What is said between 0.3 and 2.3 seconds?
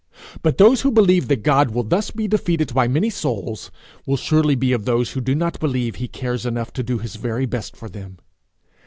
But those who believe that God will thus be